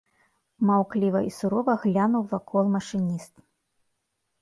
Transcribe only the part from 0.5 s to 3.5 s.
Маўкліва і сурова глянуў вакол машыніст.